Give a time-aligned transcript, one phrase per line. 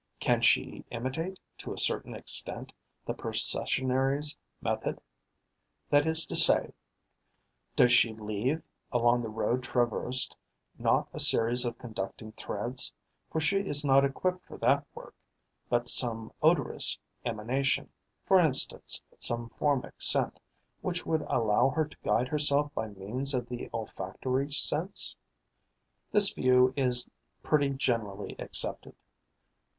[0.19, 2.73] Can she imitate, to a certain extent,
[3.05, 4.99] the Processionaries' method,
[5.91, 6.73] that is to say,
[7.75, 10.35] does she leave, along the road traversed,
[10.79, 12.91] not a series of conducting threads,
[13.29, 15.13] for she is not equipped for that work,
[15.69, 17.87] but some odorous emanation,
[18.25, 20.39] for instance some formic scent,
[20.81, 25.15] which would allow her to guide herself by means of the olfactory sense?
[26.11, 27.07] This view is
[27.43, 28.95] pretty generally accepted.